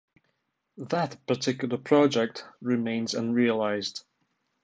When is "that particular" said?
0.79-1.77